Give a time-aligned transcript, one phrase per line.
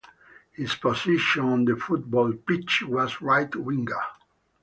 [0.53, 4.01] His position on the football pitch was right winger.